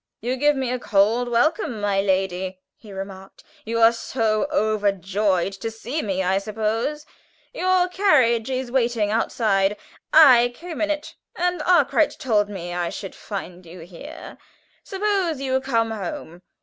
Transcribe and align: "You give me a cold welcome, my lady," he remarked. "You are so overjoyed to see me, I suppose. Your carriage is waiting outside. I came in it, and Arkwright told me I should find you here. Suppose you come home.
"You 0.19 0.35
give 0.35 0.55
me 0.55 0.71
a 0.71 0.79
cold 0.79 1.29
welcome, 1.29 1.79
my 1.79 2.01
lady," 2.01 2.59
he 2.75 2.91
remarked. 2.91 3.43
"You 3.65 3.79
are 3.81 3.91
so 3.91 4.47
overjoyed 4.51 5.53
to 5.53 5.69
see 5.69 6.01
me, 6.01 6.23
I 6.23 6.39
suppose. 6.39 7.05
Your 7.53 7.87
carriage 7.87 8.49
is 8.49 8.71
waiting 8.71 9.11
outside. 9.11 9.77
I 10.11 10.53
came 10.55 10.81
in 10.81 10.89
it, 10.89 11.13
and 11.35 11.61
Arkwright 11.67 12.17
told 12.17 12.49
me 12.49 12.73
I 12.73 12.89
should 12.89 13.13
find 13.13 13.63
you 13.63 13.81
here. 13.81 14.39
Suppose 14.83 15.39
you 15.39 15.61
come 15.61 15.91
home. 15.91 16.41